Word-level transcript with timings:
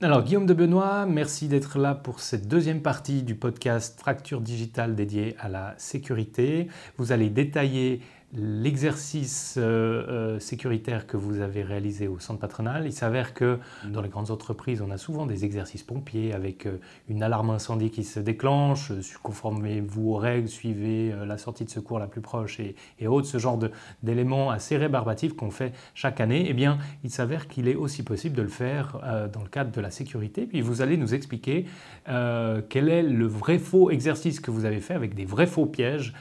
Alors 0.00 0.22
Guillaume 0.22 0.46
de 0.46 0.54
Benoît, 0.54 1.06
merci 1.06 1.48
d'être 1.48 1.76
là 1.76 1.92
pour 1.92 2.20
cette 2.20 2.46
deuxième 2.46 2.82
partie 2.82 3.24
du 3.24 3.34
podcast 3.34 3.98
Fracture 3.98 4.40
digitale 4.40 4.94
dédié 4.94 5.34
à 5.40 5.48
la 5.48 5.74
sécurité. 5.76 6.68
Vous 6.98 7.10
allez 7.10 7.30
détailler 7.30 8.00
l'exercice 8.34 9.54
euh, 9.56 9.62
euh, 10.08 10.38
sécuritaire 10.38 11.06
que 11.06 11.16
vous 11.16 11.40
avez 11.40 11.62
réalisé 11.62 12.08
au 12.08 12.18
centre 12.18 12.40
patronal. 12.40 12.84
Il 12.84 12.92
s'avère 12.92 13.32
que 13.32 13.58
dans 13.86 14.02
les 14.02 14.10
grandes 14.10 14.30
entreprises, 14.30 14.82
on 14.82 14.90
a 14.90 14.98
souvent 14.98 15.24
des 15.24 15.46
exercices 15.46 15.82
pompiers 15.82 16.34
avec 16.34 16.66
euh, 16.66 16.76
une 17.08 17.22
alarme 17.22 17.48
incendie 17.48 17.90
qui 17.90 18.04
se 18.04 18.20
déclenche, 18.20 18.92
conformez-vous 19.22 20.10
aux 20.10 20.16
règles, 20.16 20.48
suivez 20.48 21.14
la 21.26 21.38
sortie 21.38 21.64
de 21.64 21.70
secours 21.70 21.98
la 21.98 22.06
plus 22.06 22.20
proche 22.20 22.60
et, 22.60 22.76
et 22.98 23.06
autres, 23.06 23.26
ce 23.26 23.38
genre 23.38 23.58
d'éléments 24.02 24.50
assez 24.50 24.76
rébarbatifs 24.76 25.34
qu'on 25.34 25.50
fait 25.50 25.72
chaque 25.94 26.20
année. 26.20 26.46
Eh 26.48 26.54
bien, 26.54 26.78
il 27.04 27.10
s'avère 27.10 27.48
qu'il 27.48 27.66
est 27.66 27.74
aussi 27.74 28.02
possible 28.02 28.36
de 28.36 28.42
le 28.42 28.48
faire 28.48 28.98
dans 29.32 29.42
le 29.42 29.48
cadre 29.48 29.70
de 29.70 29.80
la 29.80 29.90
sécurité. 29.90 30.46
Puis 30.46 30.60
vous 30.60 30.82
allez 30.82 30.96
nous 30.96 31.14
expliquer 31.14 31.66
quel 32.06 32.88
est 32.88 33.02
le 33.02 33.26
vrai 33.26 33.58
faux 33.58 33.90
exercice 33.90 34.40
que 34.40 34.50
vous 34.50 34.64
avez 34.64 34.80
fait 34.80 34.94
avec 34.94 35.14
des 35.14 35.24
vrais 35.24 35.46
faux 35.46 35.66
pièges 35.66 36.12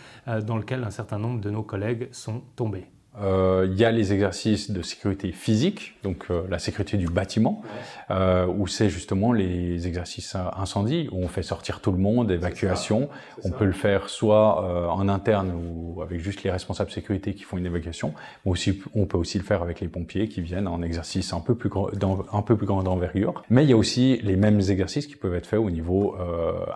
dans 0.46 0.58
lequel 0.58 0.84
un 0.84 0.92
certain 0.92 1.20
nombre 1.20 1.42
de 1.42 1.50
nos 1.50 1.64
collègues 1.64 1.97
sont 2.12 2.42
tombés 2.56 2.88
euh, 3.22 3.68
il 3.70 3.78
y 3.78 3.86
a 3.86 3.92
les 3.92 4.14
exercices 4.14 4.70
de 4.70 4.82
sécurité 4.82 5.32
physique, 5.32 5.96
donc 6.04 6.26
euh, 6.30 6.44
la 6.50 6.60
sécurité 6.60 6.98
du 6.98 7.08
bâtiment, 7.08 7.64
euh, 8.12 8.46
où 8.46 8.68
c'est 8.68 8.90
justement 8.90 9.32
les 9.32 9.88
exercices 9.88 10.36
incendie, 10.36 11.10
où 11.12 11.24
on 11.24 11.28
fait 11.28 11.42
sortir 11.42 11.82
tout 11.82 11.92
le 11.92 11.98
monde, 11.98 12.30
évacuation. 12.30 13.10
On 13.44 13.50
peut 13.50 13.66
le 13.66 13.72
faire 13.72 14.10
soit 14.10 14.64
euh, 14.64 14.88
en 14.88 15.10
interne 15.10 15.52
ou 15.52 16.02
avec 16.02 16.20
juste 16.20 16.44
les 16.44 16.52
responsables 16.52 16.92
sécurité 16.92 17.34
qui 17.34 17.44
font 17.44 17.58
une 17.58 17.66
évacuation, 17.66 18.14
mais 18.46 18.52
aussi 18.52 18.82
on 18.94 19.06
peut 19.06 19.18
aussi 19.18 19.38
le 19.40 19.44
faire 19.44 19.64
avec 19.64 19.80
les 19.80 19.88
pompiers 19.88 20.28
qui 20.28 20.42
viennent 20.42 20.68
en 20.68 20.82
exercice 20.84 21.34
un 21.34 21.40
peu 21.40 21.56
plus 21.56 21.70
grand, 21.70 21.90
un 22.32 22.42
peu 22.42 22.56
plus 22.56 22.68
grande 22.68 22.88
envergure. 22.88 23.44
Mais 23.50 23.64
il 23.64 23.70
y 23.70 23.74
a 23.74 23.78
aussi 23.78 24.20
les 24.24 24.36
mêmes 24.36 24.60
exercices 24.60 25.08
qui 25.08 25.16
peuvent 25.16 25.36
être 25.36 25.48
faits 25.48 25.60
au 25.60 25.72
niveau 25.72 26.16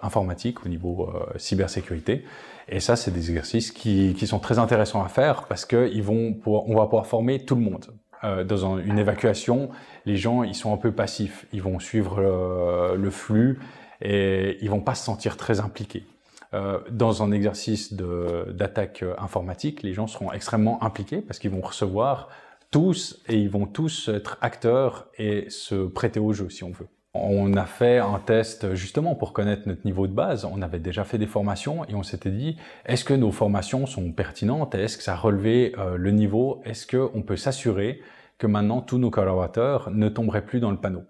informatique, 0.01 0.65
au 0.65 0.69
niveau 0.69 1.13
cybersécurité. 1.37 2.25
Et 2.71 2.79
ça, 2.79 2.95
c'est 2.95 3.11
des 3.11 3.29
exercices 3.29 3.71
qui, 3.71 4.15
qui, 4.17 4.25
sont 4.25 4.39
très 4.39 4.57
intéressants 4.57 5.03
à 5.03 5.09
faire 5.09 5.43
parce 5.47 5.65
qu'ils 5.65 6.01
vont 6.01 6.39
on 6.45 6.75
va 6.75 6.85
pouvoir 6.85 7.05
former 7.05 7.45
tout 7.45 7.55
le 7.55 7.61
monde. 7.61 7.87
Euh, 8.23 8.45
dans 8.45 8.77
une 8.77 8.97
évacuation, 8.97 9.69
les 10.05 10.15
gens, 10.15 10.43
ils 10.43 10.55
sont 10.55 10.73
un 10.73 10.77
peu 10.77 10.93
passifs. 10.93 11.45
Ils 11.51 11.61
vont 11.61 11.79
suivre 11.79 12.19
euh, 12.19 12.95
le, 12.95 13.09
flux 13.09 13.59
et 14.01 14.57
ils 14.61 14.69
vont 14.69 14.79
pas 14.79 14.95
se 14.95 15.03
sentir 15.03 15.35
très 15.35 15.59
impliqués. 15.59 16.05
Euh, 16.53 16.79
dans 16.89 17.23
un 17.23 17.31
exercice 17.31 17.93
d'attaque 17.93 19.03
informatique, 19.17 19.83
les 19.83 19.93
gens 19.93 20.07
seront 20.07 20.31
extrêmement 20.31 20.81
impliqués 20.81 21.21
parce 21.21 21.39
qu'ils 21.39 21.51
vont 21.51 21.61
recevoir 21.61 22.29
tous 22.71 23.21
et 23.27 23.35
ils 23.35 23.49
vont 23.49 23.65
tous 23.65 24.07
être 24.07 24.37
acteurs 24.39 25.09
et 25.17 25.49
se 25.49 25.87
prêter 25.87 26.21
au 26.21 26.31
jeu 26.31 26.49
si 26.49 26.63
on 26.63 26.71
veut. 26.71 26.87
On 27.13 27.57
a 27.57 27.65
fait 27.65 27.97
un 27.97 28.19
test 28.19 28.73
justement 28.73 29.15
pour 29.15 29.33
connaître 29.33 29.67
notre 29.67 29.83
niveau 29.83 30.07
de 30.07 30.13
base. 30.13 30.45
On 30.45 30.61
avait 30.61 30.79
déjà 30.79 31.03
fait 31.03 31.17
des 31.17 31.27
formations 31.27 31.83
et 31.89 31.93
on 31.93 32.03
s'était 32.03 32.31
dit 32.31 32.55
est-ce 32.85 33.03
que 33.03 33.13
nos 33.13 33.31
formations 33.31 33.85
sont 33.85 34.13
pertinentes? 34.13 34.75
Est-ce 34.75 34.97
que 34.97 35.03
ça 35.03 35.13
a 35.13 35.17
relevé 35.17 35.73
euh, 35.77 35.97
le 35.97 36.11
niveau? 36.11 36.61
Est-ce 36.63 36.87
qu'on 36.87 37.21
peut 37.21 37.35
s'assurer 37.35 38.01
que 38.37 38.47
maintenant 38.47 38.81
tous 38.81 38.97
nos 38.97 39.09
collaborateurs 39.09 39.91
ne 39.91 40.07
tomberaient 40.07 40.45
plus 40.45 40.61
dans 40.61 40.71
le 40.71 40.77
panneau? 40.77 41.03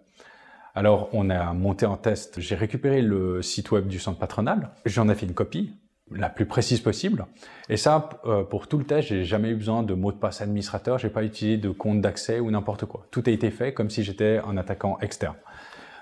Alors, 0.73 1.09
on 1.13 1.29
a 1.29 1.53
monté 1.53 1.85
un 1.85 1.97
test. 1.97 2.39
J'ai 2.39 2.55
récupéré 2.55 3.01
le 3.01 3.43
site 3.43 3.71
web 3.71 3.87
du 3.87 3.99
centre 3.99 4.17
patronal. 4.17 4.71
J'en 4.85 5.07
ai 5.09 5.15
fait 5.15 5.25
une 5.25 5.33
copie, 5.33 5.75
la 6.09 6.29
plus 6.29 6.45
précise 6.45 6.79
possible. 6.79 7.25
Et 7.69 7.77
ça, 7.77 8.09
euh, 8.25 8.43
pour 8.43 8.67
tout 8.67 8.79
le 8.79 8.85
test, 8.85 9.09
j'ai 9.09 9.23
jamais 9.23 9.49
eu 9.49 9.55
besoin 9.55 9.83
de 9.83 9.93
mot 9.93 10.11
de 10.11 10.17
passe 10.17 10.41
administrateur. 10.41 10.97
J'ai 10.97 11.09
pas 11.09 11.23
utilisé 11.23 11.57
de 11.57 11.69
compte 11.69 12.01
d'accès 12.01 12.39
ou 12.39 12.49
n'importe 12.49 12.85
quoi. 12.85 13.05
Tout 13.11 13.23
a 13.27 13.29
été 13.29 13.51
fait 13.51 13.73
comme 13.73 13.89
si 13.91 14.03
j'étais 14.03 14.39
un 14.47 14.57
attaquant 14.57 14.97
externe. 15.01 15.35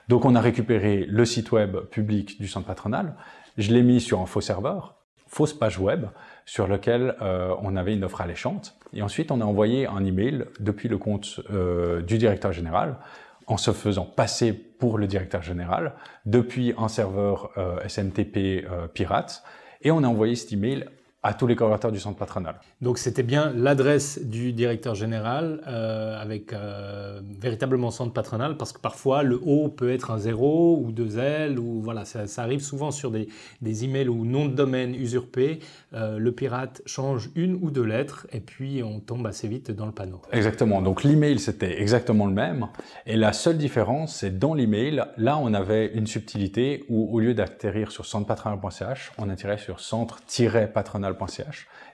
Donc 0.09 0.25
on 0.25 0.33
a 0.33 0.41
récupéré 0.41 1.05
le 1.07 1.23
site 1.23 1.51
web 1.51 1.77
public 1.91 2.41
du 2.41 2.47
centre 2.47 2.65
patronal, 2.65 3.13
je 3.59 3.71
l'ai 3.71 3.83
mis 3.83 4.01
sur 4.01 4.19
un 4.19 4.25
faux 4.25 4.41
serveur, 4.41 4.95
fausse 5.27 5.53
page 5.53 5.77
web, 5.77 6.07
sur 6.45 6.67
lequel 6.67 7.15
euh, 7.21 7.53
on 7.61 7.75
avait 7.75 7.93
une 7.93 8.03
offre 8.03 8.19
alléchante. 8.19 8.75
Et 8.91 9.03
ensuite, 9.03 9.29
on 9.29 9.39
a 9.39 9.45
envoyé 9.45 9.85
un 9.85 10.03
email 10.03 10.45
depuis 10.59 10.89
le 10.89 10.97
compte 10.97 11.41
euh, 11.51 12.01
du 12.01 12.17
directeur 12.17 12.51
général, 12.51 12.97
en 13.45 13.57
se 13.57 13.69
faisant 13.69 14.05
passer 14.05 14.51
pour 14.51 14.97
le 14.97 15.05
directeur 15.05 15.43
général, 15.43 15.93
depuis 16.25 16.73
un 16.79 16.87
serveur 16.87 17.51
euh, 17.59 17.77
SMTP 17.87 18.65
pirate. 18.95 19.43
Et 19.83 19.91
on 19.91 20.03
a 20.03 20.07
envoyé 20.07 20.33
cet 20.35 20.51
email 20.51 20.85
à 21.21 21.33
tous 21.33 21.47
les 21.47 21.55
collaborateurs 21.55 21.91
du 21.91 21.99
centre 21.99 22.17
patronal. 22.17 22.55
Donc 22.81 22.97
c'était 22.97 23.23
bien 23.23 23.51
l'adresse 23.53 24.23
du 24.23 24.53
directeur 24.53 24.95
général 24.95 25.61
euh, 25.67 26.17
avec 26.19 26.53
euh, 26.53 27.19
véritablement 27.41 27.91
centre 27.91 28.13
patronal 28.13 28.55
parce 28.55 28.71
que 28.71 28.79
parfois 28.79 29.23
le 29.23 29.37
O 29.45 29.67
peut 29.67 29.91
être 29.91 30.11
un 30.11 30.17
zéro 30.17 30.81
ou 30.81 30.93
deux 30.93 31.19
L 31.19 31.59
ou 31.59 31.81
voilà 31.81 32.05
ça, 32.05 32.23
arrive 32.41 32.61
souvent 32.61 32.91
sur 32.91 33.11
des, 33.11 33.27
des, 33.61 33.83
emails 33.83 34.07
ou 34.07 34.23
nom 34.23 34.45
de 34.45 34.53
domaine 34.53 34.95
usurpé. 34.95 35.59
Euh, 35.93 36.19
le 36.19 36.31
pirate 36.31 36.81
change 36.85 37.29
une 37.35 37.59
ou 37.61 37.69
deux 37.69 37.83
lettres 37.83 38.25
et 38.31 38.39
puis 38.39 38.81
on 38.81 39.01
tombe 39.01 39.27
assez 39.27 39.49
vite 39.49 39.71
dans 39.71 39.85
le 39.85 39.91
panneau. 39.91 40.21
Exactement. 40.31 40.81
Donc 40.81 41.03
l'email 41.03 41.39
c'était 41.39 41.81
exactement 41.81 42.27
le 42.27 42.33
même 42.33 42.67
et 43.05 43.17
la 43.17 43.33
seule 43.33 43.57
différence 43.57 44.15
c'est 44.15 44.39
dans 44.39 44.53
l'email 44.53 45.03
là 45.17 45.37
on 45.37 45.53
avait 45.53 45.87
une 45.87 46.07
subtilité 46.07 46.85
où 46.87 47.13
au 47.13 47.19
lieu 47.19 47.33
d'atterrir 47.33 47.91
sur 47.91 48.05
centrepatronal.ch 48.05 49.11
on 49.17 49.29
atterrait 49.29 49.57
sur 49.57 49.81
centre-patronal 49.81 51.08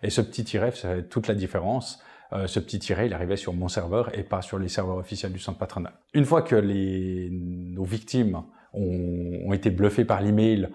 et 0.04 0.10
ce 0.10 0.22
petit 0.22 0.44
tiret, 0.44 0.72
c'est 0.76 1.10
toute 1.10 1.28
la 1.28 1.36
différence. 1.36 2.02
Euh, 2.34 2.48
ce 2.48 2.60
petit 2.60 2.80
tiret, 2.80 3.08
il 3.08 3.14
arrivait 3.14 3.38
sur 3.38 3.54
mon 3.54 3.68
serveur 3.68 4.18
et 4.18 4.24
pas 4.24 4.42
sur 4.42 4.58
les 4.58 4.68
serveurs 4.68 4.98
officiels 4.98 5.32
du 5.32 5.40
centre 5.40 5.58
patronal. 5.58 5.94
Une 6.14 6.26
fois 6.26 6.42
que 6.42 6.56
nos 6.56 7.84
victimes 7.84 8.44
ont, 8.74 9.54
été 9.54 9.70
bluffées 9.70 10.06
par 10.06 10.22
l'email, 10.22 10.70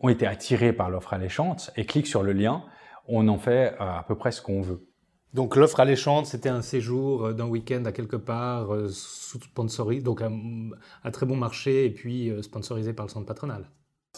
ont 0.00 0.08
été 0.08 0.26
attirées 0.26 0.72
par 0.72 0.90
l'offre 0.90 1.14
alléchante 1.14 1.70
et 1.76 1.86
cliquent 1.86 2.06
sur 2.06 2.22
le 2.22 2.32
lien, 2.32 2.64
on 3.06 3.28
en 3.28 3.38
fait 3.38 3.74
euh, 3.74 3.98
à 3.98 4.04
peu 4.06 4.16
près 4.16 4.32
ce 4.32 4.42
qu'on 4.42 4.60
veut. 4.60 4.86
Donc 5.32 5.54
l'offre 5.56 5.80
alléchante, 5.80 6.26
c'était 6.26 6.48
un 6.48 6.62
séjour 6.62 7.26
euh, 7.26 7.32
d'un 7.32 7.46
week-end 7.46 7.84
à 7.84 7.92
quelque 7.92 8.16
part, 8.16 8.68
sponsorisé, 8.90 10.02
donc 10.02 10.22
à, 10.22 11.10
très 11.12 11.26
bon 11.26 11.36
marché 11.36 11.86
et 11.86 11.90
puis 11.90 12.32
sponsorisé 12.42 12.92
par 12.92 13.06
le 13.06 13.10
centre 13.10 13.26
patronal. 13.26 13.70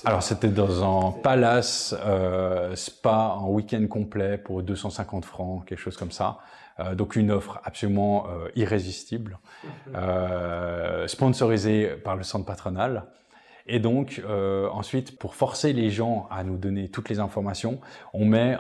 Alors 0.04 0.22
c'était 0.22 0.48
dans 0.48 1.09
un 1.09 1.12
palace 1.12 1.94
euh, 2.04 2.75
spa 2.76 3.36
en 3.38 3.48
week-end 3.50 3.84
complet 3.88 4.38
pour 4.38 4.62
250 4.62 5.25
francs, 5.25 5.64
quelque 5.66 5.78
chose 5.78 5.97
comme 5.97 6.12
ça. 6.12 6.38
Euh, 6.81 6.94
donc 6.94 7.16
une 7.16 7.31
offre 7.31 7.60
absolument 7.64 8.26
euh, 8.28 8.48
irrésistible, 8.54 9.38
mhm. 9.87 11.08
sponsorisée 11.08 11.88
par 12.04 12.16
le 12.16 12.22
centre 12.22 12.44
patronal. 12.44 13.04
Et 13.70 13.81
donc 13.81 14.22
ensuite, 14.72 15.19
pour 15.19 15.34
forcer 15.34 15.75
les 15.75 15.91
gens 15.91 16.26
à 16.31 16.42
nous 16.42 16.56
donner 16.56 16.88
toutes 16.88 17.10
les 17.10 17.19
informations, 17.20 17.81
on 18.14 18.25
met 18.25 18.56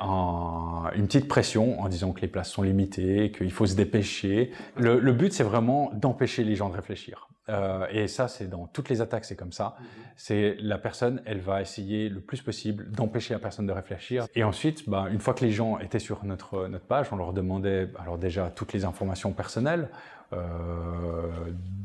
une 0.94 1.06
petite 1.06 1.28
pression 1.28 1.80
en 1.80 1.88
disant 1.88 2.12
que 2.12 2.20
les 2.20 2.28
places 2.28 2.50
sont 2.50 2.60
limitées, 2.60 3.32
qu'il 3.32 3.50
faut 3.50 3.64
se 3.64 3.74
dépêcher. 3.74 4.52
le 4.76 5.12
but, 5.12 5.32
c'est 5.32 5.44
vraiment 5.44 5.90
d'empêcher 5.94 6.44
les 6.44 6.56
gens 6.56 6.68
de 6.68 6.74
réfléchir. 6.74 7.28
Euh, 7.48 7.86
et 7.90 8.08
ça, 8.08 8.28
c'est 8.28 8.48
dans 8.48 8.66
toutes 8.66 8.88
les 8.88 9.00
attaques, 9.00 9.24
c'est 9.24 9.36
comme 9.36 9.52
ça. 9.52 9.76
Mhm. 9.78 9.86
C'est 10.16 10.56
la 10.60 10.78
personne, 10.78 11.22
elle 11.24 11.40
va 11.40 11.60
essayer 11.60 12.08
le 12.08 12.20
plus 12.20 12.42
possible 12.42 12.90
d'empêcher 12.90 13.34
la 13.34 13.40
personne 13.40 13.66
de 13.66 13.72
réfléchir. 13.72 14.26
Et 14.34 14.44
ensuite, 14.44 14.88
bah, 14.88 15.06
une 15.10 15.20
fois 15.20 15.34
que 15.34 15.44
les 15.44 15.52
gens 15.52 15.78
étaient 15.78 15.98
sur 15.98 16.24
notre, 16.24 16.66
notre 16.68 16.84
page, 16.84 17.08
on 17.12 17.16
leur 17.16 17.32
demandait 17.32 17.90
alors 17.98 18.18
déjà 18.18 18.50
toutes 18.50 18.72
les 18.72 18.84
informations 18.84 19.32
personnelles, 19.32 19.88
euh, 20.34 21.30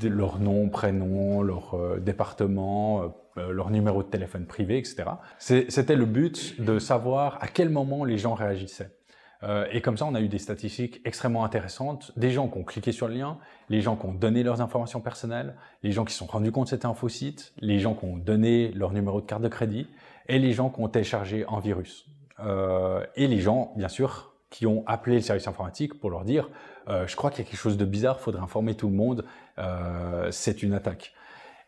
leur 0.02 0.40
nom, 0.40 0.68
prénom, 0.68 1.42
leur 1.42 1.76
euh, 1.76 2.00
département, 2.00 3.14
euh, 3.38 3.52
leur 3.54 3.70
numéro 3.70 4.04
de 4.04 4.10
téléphone 4.10 4.46
privé, 4.46 4.78
etc. 4.78 5.06
C'était 5.38 5.96
le 5.96 6.06
but 6.06 6.62
de 6.62 6.78
savoir 6.78 7.38
à 7.42 7.48
quel 7.48 7.70
moment 7.70 8.04
les 8.04 8.18
gens 8.18 8.34
réagissaient. 8.34 8.92
Euh, 9.44 9.66
et 9.72 9.82
comme 9.82 9.98
ça, 9.98 10.06
on 10.06 10.16
a 10.16 10.22
eu 10.22 10.28
des 10.28 10.40
statistiques 10.40 11.02
extrêmement 11.06 11.44
intéressantes, 11.44 12.12
des 12.18 12.32
gens 12.32 12.48
qui 12.48 12.58
ont 12.58 12.64
cliqué 12.64 12.92
sur 12.92 13.08
le 13.08 13.16
lien, 13.16 13.38
les 13.70 13.82
gens 13.82 13.96
qui 13.96 14.06
ont 14.06 14.14
donné 14.14 14.44
leurs 14.44 14.62
informations 14.62 15.02
personnelles, 15.02 15.56
les 15.84 15.92
gens 15.92 16.06
qui 16.06 16.14
se 16.14 16.20
sont 16.20 16.26
rendus 16.26 16.52
compte 16.52 16.66
que 16.66 16.70
c'était 16.72 16.86
un 16.86 16.94
faux 16.94 17.10
site, 17.10 17.54
les 17.60 17.80
gens 17.80 17.94
qui 17.94 18.06
ont 18.06 18.18
donné 18.18 18.72
leur 18.72 18.94
numéro 18.94 19.20
de 19.22 19.26
carte 19.26 19.42
de 19.42 19.50
crédit, 19.50 19.88
et 20.28 20.40
les 20.40 20.54
gens 20.54 20.70
qui 20.70 20.80
ont 20.80 20.88
téléchargé 20.88 21.46
un 21.50 21.60
virus. 21.60 22.06
Euh, 22.40 23.06
et 23.16 23.28
les 23.28 23.40
gens, 23.40 23.74
bien 23.76 23.90
sûr, 23.90 24.34
qui 24.50 24.66
ont 24.66 24.84
appelé 24.88 25.16
le 25.18 25.22
service 25.22 25.48
informatique 25.48 26.00
pour 26.00 26.10
leur 26.10 26.24
dire 26.24 26.50
euh, 26.88 27.08
je 27.08 27.16
crois 27.16 27.32
qu'il 27.32 27.44
y 27.44 27.48
a 27.48 27.50
quelque 27.50 27.60
chose 27.60 27.78
de 27.78 27.86
bizarre, 27.86 28.18
il 28.20 28.24
faudrait 28.24 28.42
informer 28.42 28.76
tout 28.76 28.88
le 28.88 28.96
monde, 28.96 29.26
c'est 30.32 30.64
une 30.64 30.74
attaque». 30.74 31.14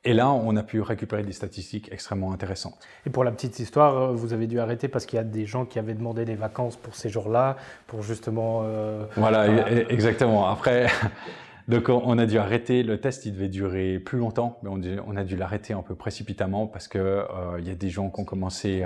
Et 0.05 0.13
là, 0.13 0.31
on 0.31 0.55
a 0.55 0.63
pu 0.63 0.81
récupérer 0.81 1.23
des 1.23 1.31
statistiques 1.31 1.89
extrêmement 1.91 2.31
intéressantes. 2.31 2.77
Et 3.05 3.09
pour 3.09 3.23
la 3.23 3.31
petite 3.31 3.59
histoire, 3.59 3.97
euh, 3.97 4.11
vous 4.13 4.33
avez 4.33 4.47
dû 4.47 4.59
arrêter 4.59 4.87
parce 4.87 5.05
qu'il 5.05 5.17
y 5.17 5.19
a 5.19 5.23
des 5.23 5.45
gens 5.45 5.65
qui 5.65 5.79
avaient 5.79 5.95
demandé 5.95 6.25
des 6.25 6.35
vacances 6.35 6.75
pour 6.75 6.95
ces 6.95 7.09
jours-là, 7.09 7.57
pour 7.87 8.03
justement... 8.03 8.61
Euh, 8.63 9.05
voilà, 9.17 9.47
exactement. 9.89 10.47
Après, 10.47 10.87
Donc 11.67 11.89
on 11.89 12.17
a 12.19 12.27
dû 12.27 12.37
arrêter, 12.37 12.83
le 12.83 12.99
test 12.99 13.25
il 13.25 13.33
devait 13.33 13.47
durer 13.47 13.97
plus 13.97 14.19
longtemps, 14.19 14.59
mais 14.61 14.69
on, 15.05 15.15
a 15.15 15.23
dû 15.23 15.35
l'arrêter 15.35 15.73
un 15.73 15.81
peu 15.81 15.95
précipitamment 15.95 16.67
parce 16.67 16.87
que 16.87 16.99
euh, 16.99 17.25
il 17.57 17.67
y 17.67 17.71
a 17.71 17.75
des 17.75 17.89
gens 17.89 18.11
qui 18.11 18.21
ont 18.21 18.23
commencé 18.23 18.85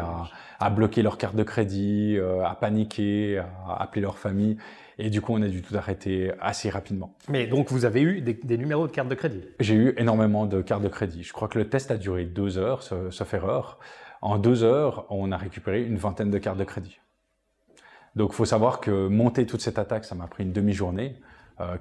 à, 0.59 0.69
bloquer 0.69 1.01
leur 1.01 1.17
carte 1.17 1.35
de 1.35 1.43
crédit, 1.43 2.15
euh, 2.17 2.45
à 2.45 2.55
paniquer, 2.55 3.39
à 3.67 3.81
appeler 3.81 4.01
leur 4.01 4.17
famille. 4.17 4.57
Et 5.01 5.09
du 5.09 5.21
coup, 5.21 5.33
on 5.33 5.41
a 5.41 5.47
dû 5.47 5.61
tout 5.61 5.75
arrêter 5.77 6.33
assez 6.41 6.69
rapidement. 6.69 7.15
Mais 7.29 7.47
donc, 7.47 7.71
vous 7.71 7.85
avez 7.85 8.01
eu 8.01 8.19
des, 8.19 8.57
numéros 8.57 8.85
de 8.85 8.91
carte 8.91 9.07
de 9.07 9.15
crédit? 9.15 9.41
J'ai 9.61 9.75
eu 9.75 9.93
énormément 9.97 10.45
de 10.45 10.61
cartes 10.61 10.83
de 10.83 10.89
crédit. 10.89 11.23
Je 11.23 11.31
crois 11.31 11.47
que 11.47 11.57
le 11.57 11.69
test 11.69 11.89
a 11.89 11.97
duré 11.97 12.25
deux 12.25 12.57
heures, 12.57 12.83
sauf 12.83 13.33
erreur. 13.33 13.79
En 14.21 14.37
deux 14.37 14.65
heures, 14.65 15.05
on 15.09 15.31
a 15.31 15.37
récupéré 15.37 15.83
une 15.83 15.95
vingtaine 15.95 16.29
de 16.29 16.37
cartes 16.37 16.57
de 16.57 16.65
crédit. 16.65 16.99
Donc, 18.17 18.31
il 18.33 18.35
faut 18.35 18.43
savoir 18.43 18.81
que 18.81 19.07
monter 19.07 19.45
toute 19.45 19.61
cette 19.61 19.79
attaque, 19.79 20.03
ça 20.03 20.15
m'a 20.15 20.27
pris 20.27 20.43
une 20.43 20.51
demi-journée. 20.51 21.15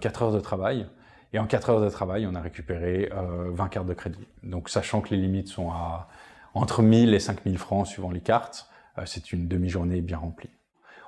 4 0.00 0.22
euh, 0.22 0.26
heures 0.26 0.32
de 0.32 0.40
travail. 0.40 0.86
Et 1.32 1.40
en 1.40 1.46
4 1.46 1.70
heures 1.70 1.80
de 1.80 1.90
travail, 1.90 2.24
on 2.24 2.36
a 2.36 2.40
récupéré 2.40 3.10
20 3.12 3.64
euh, 3.64 3.68
cartes 3.68 3.86
de 3.88 3.94
crédit. 3.94 4.28
Donc, 4.44 4.68
sachant 4.68 5.00
que 5.00 5.10
les 5.10 5.20
limites 5.20 5.48
sont 5.48 5.70
à 5.70 6.08
entre 6.54 6.82
1000 6.82 7.14
et 7.14 7.20
5000 7.20 7.58
francs 7.58 7.88
suivant 7.88 8.12
les 8.12 8.20
cartes, 8.20 8.70
euh, 8.96 9.02
c'est 9.06 9.32
une 9.32 9.48
demi-journée 9.48 10.02
bien 10.02 10.18
remplie 10.18 10.50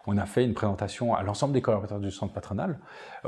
on 0.07 0.17
a 0.17 0.27
fait 0.27 0.45
une 0.45 0.55
présentation 0.55 1.15
à 1.15 1.23
l'ensemble 1.23 1.53
des 1.53 1.61
collaborateurs 1.61 2.01
du 2.01 2.11
centre 2.11 2.33
patronal 2.33 2.79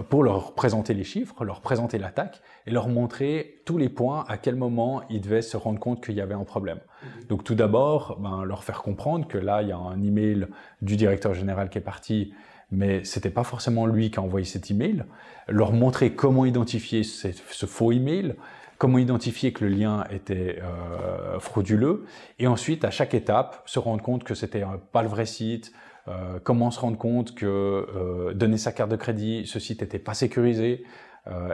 pour 0.08 0.22
leur 0.22 0.54
présenter 0.54 0.94
les 0.94 1.04
chiffres, 1.04 1.44
leur 1.44 1.60
présenter 1.60 1.98
l'attaque 1.98 2.42
et 2.66 2.70
leur 2.70 2.88
montrer 2.88 3.62
tous 3.64 3.78
les 3.78 3.88
points 3.88 4.24
à 4.28 4.38
quel 4.38 4.56
moment 4.56 5.02
ils 5.10 5.20
devaient 5.20 5.42
se 5.42 5.56
rendre 5.56 5.78
compte 5.78 6.04
qu'il 6.04 6.14
y 6.14 6.20
avait 6.20 6.34
un 6.34 6.44
problème. 6.44 6.80
Mhm. 7.02 7.24
Donc 7.26 7.44
tout 7.44 7.54
d'abord, 7.54 8.19
ben, 8.20 8.44
leur 8.44 8.64
faire 8.64 8.82
comprendre 8.82 9.28
que 9.28 9.38
là, 9.38 9.62
il 9.62 9.69
y 9.69 9.72
a 9.72 9.76
un 9.76 10.02
email 10.02 10.46
du 10.80 10.96
directeur 10.96 11.34
général 11.34 11.69
qui 11.69 11.78
est 11.78 11.82
parti 11.82 12.32
mais 12.72 13.04
c'était 13.04 13.30
pas 13.30 13.44
forcément 13.44 13.86
lui 13.86 14.10
qui 14.10 14.19
a 14.19 14.22
envoyé 14.22 14.46
cet 14.46 14.70
email, 14.70 15.04
leur 15.46 15.72
montrer 15.72 16.14
comment 16.14 16.46
identifier 16.46 17.04
ce, 17.04 17.66
faux 17.66 17.92
email, 17.92 18.34
comment 18.78 18.98
identifier 18.98 19.52
que 19.52 19.64
le 19.64 19.70
lien 19.70 20.04
était 20.10 20.58
euh, 20.62 21.38
frauduleux, 21.38 22.06
et 22.38 22.46
ensuite 22.46 22.84
à 22.84 22.90
chaque 22.90 23.14
étape 23.14 23.62
se 23.66 23.78
rendre 23.78 24.02
compte 24.02 24.24
que 24.24 24.34
c'était 24.34 24.64
pas 24.90 25.02
le 25.02 25.08
vrai 25.08 25.26
site, 25.26 25.72
euh, 26.08 26.38
comment 26.43 26.70
se 26.70 26.81
rendre 26.81 26.99
compte 26.99 27.34
que 27.34 27.46
euh, 27.46 28.34
donner 28.34 28.56
sa 28.56 28.72
carte 28.72 28.90
de 28.90 28.96
crédit, 28.96 29.46
ce 29.46 29.58
site 29.58 29.82
n'était 29.82 29.99
pas 29.99 30.14
sécurisé, 30.14 30.84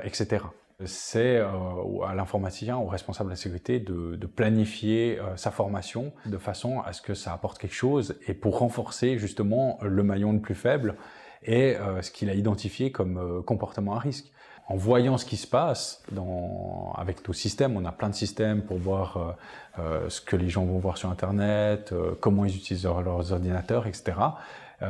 etc 0.02 0.44
c'est 0.84 1.38
à 1.38 2.14
l'informaticien, 2.14 2.76
au 2.76 2.86
responsable 2.86 3.30
de 3.30 3.32
la 3.32 3.36
sécurité, 3.36 3.80
de, 3.80 4.14
de 4.14 4.26
planifier 4.28 5.18
sa 5.34 5.50
formation 5.50 6.12
de 6.24 6.38
façon 6.38 6.80
à 6.82 6.92
ce 6.92 7.02
que 7.02 7.14
ça 7.14 7.32
apporte 7.32 7.58
quelque 7.58 7.74
chose 7.74 8.16
et 8.28 8.32
pour 8.32 8.60
renforcer 8.60 9.18
justement 9.18 9.80
le 9.82 10.04
maillon 10.04 10.32
le 10.32 10.40
plus 10.40 10.54
faible 10.54 10.94
et 11.42 11.76
ce 12.00 12.12
qu'il 12.12 12.30
a 12.30 12.34
identifié 12.34 12.92
comme 12.92 13.42
comportement 13.44 13.96
à 13.96 13.98
risque. 13.98 14.30
En 14.68 14.76
voyant 14.76 15.16
ce 15.16 15.24
qui 15.24 15.36
se 15.36 15.46
passe 15.46 16.02
dans, 16.12 16.92
avec 16.96 17.26
nos 17.26 17.32
systèmes, 17.32 17.76
on 17.76 17.84
a 17.86 17.92
plein 17.92 18.10
de 18.10 18.14
systèmes 18.14 18.62
pour 18.62 18.76
voir 18.76 19.36
ce 19.76 20.20
que 20.20 20.36
les 20.36 20.50
gens 20.50 20.66
vont 20.66 20.78
voir 20.78 20.98
sur 20.98 21.10
Internet, 21.10 21.94
comment 22.20 22.44
ils 22.44 22.54
utilisent 22.54 22.84
leurs 22.84 23.32
ordinateurs, 23.32 23.86
etc. 23.86 24.18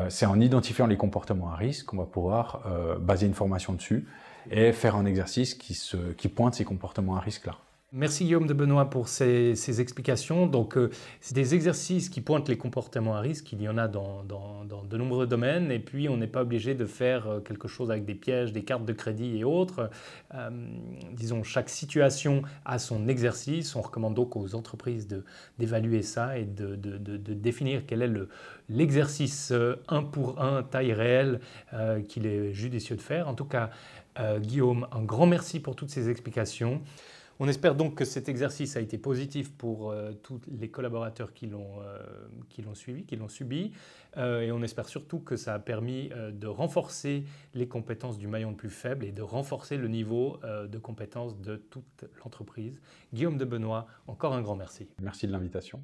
c'est 0.08 0.26
en 0.26 0.40
identifiant 0.40 0.88
les 0.88 0.96
comportements 0.96 1.52
à 1.52 1.54
risque 1.54 1.86
qu'on 1.86 1.98
va 1.98 2.06
pouvoir 2.06 2.62
baser 3.00 3.26
une 3.26 3.34
formation 3.34 3.72
dessus 3.72 4.08
et 4.50 4.72
faire 4.72 4.96
un 4.96 5.06
exercice 5.06 5.54
qui, 5.54 5.74
se, 5.74 5.96
qui 6.14 6.28
pointe 6.28 6.54
ces 6.54 6.64
comportements 6.64 7.14
à 7.14 7.20
risque-là. 7.20 7.54
Merci 7.90 8.24
Guillaume 8.24 8.46
de 8.46 8.52
Benoît 8.52 8.90
pour 8.90 9.08
ces, 9.08 9.80
explications. 9.80 10.46
Donc, 10.46 10.76
euh, 10.76 10.90
c'est 11.22 11.34
des 11.34 11.54
exercices 11.54 12.10
qui 12.10 12.20
pointent 12.20 12.50
les 12.50 12.58
comportements 12.58 13.16
à 13.16 13.20
risque. 13.20 13.50
Il 13.52 13.62
y 13.62 13.68
en 13.68 13.78
a 13.78 13.88
dans, 13.88 14.24
de 14.24 14.96
nombreux 14.98 15.26
domaines. 15.26 15.72
Et 15.72 15.78
puis, 15.78 16.06
on 16.10 16.18
n'est 16.18 16.26
pas 16.26 16.42
obligé 16.42 16.74
de 16.74 16.84
faire 16.84 17.26
euh, 17.26 17.40
quelque 17.40 17.66
chose 17.66 17.90
avec 17.90 18.04
des 18.04 18.14
pièges, 18.14 18.52
des 18.52 18.62
cartes 18.62 18.84
de 18.84 18.92
crédit 18.92 19.38
et 19.38 19.44
autres. 19.44 19.88
Euh, 20.34 20.50
disons, 21.14 21.42
chaque 21.42 21.70
situation 21.70 22.42
a 22.66 22.78
son 22.78 23.08
exercice. 23.08 23.74
On 23.74 23.80
recommande 23.80 24.12
donc 24.12 24.36
aux 24.36 24.54
entreprises 24.54 25.08
d'évaluer 25.58 26.02
ça 26.02 26.36
et 26.36 26.44
de, 26.44 26.76
définir 26.76 27.84
quel 27.86 28.02
est 28.02 28.12
l'exercice 28.68 29.50
un 29.88 30.02
pour 30.02 30.42
un, 30.42 30.62
taille 30.62 30.92
réelle, 30.92 31.40
qu'il 32.06 32.26
est 32.26 32.52
judicieux 32.52 32.96
de 32.96 33.00
faire. 33.00 33.28
En 33.28 33.34
tout 33.34 33.46
cas, 33.46 33.70
Guillaume, 34.40 34.86
un 34.92 35.02
grand 35.02 35.26
merci 35.26 35.58
pour 35.58 35.74
toutes 35.74 35.90
ces 35.90 36.10
explications. 36.10 36.82
On 37.40 37.46
espère 37.46 37.76
donc 37.76 37.94
que 37.94 38.04
cet 38.04 38.28
exercice 38.28 38.76
a 38.76 38.80
été 38.80 38.98
positif 38.98 39.52
pour 39.52 39.90
euh, 39.90 40.12
tous 40.12 40.40
les 40.50 40.70
collaborateurs 40.70 41.32
qui 41.32 41.46
l'ont 41.46 41.80
euh, 41.82 42.74
suivi, 42.74 43.04
qui 43.04 43.16
l'ont 43.16 43.28
subi, 43.28 43.72
euh, 44.16 44.40
et 44.40 44.50
on 44.50 44.62
espère 44.62 44.88
surtout 44.88 45.20
que 45.20 45.36
ça 45.36 45.54
a 45.54 45.58
permis 45.58 46.10
de 46.32 46.46
renforcer 46.46 47.24
les 47.54 47.68
compétences 47.68 48.18
du 48.18 48.26
maillon 48.26 48.50
le 48.50 48.56
plus 48.56 48.70
faible 48.70 49.04
et 49.04 49.12
de 49.12 49.22
renforcer 49.22 49.76
le 49.76 49.88
niveau 49.88 50.40
de 50.44 50.78
compétences 50.78 51.38
de 51.40 51.56
toute 51.56 52.04
l'entreprise. 52.24 52.80
Guillaume 53.12 53.36
de 53.36 53.44
Benoît, 53.44 53.86
encore 54.06 54.34
un 54.34 54.42
grand 54.42 54.56
merci. 54.56 54.88
Merci 55.00 55.26
de 55.26 55.32
l'invitation. 55.32 55.82